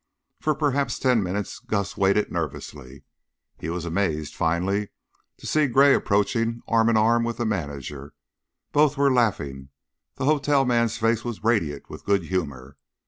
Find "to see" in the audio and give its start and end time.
5.37-5.67